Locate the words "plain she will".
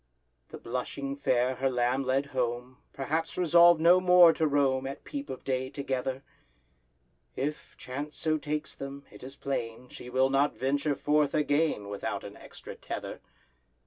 9.35-10.31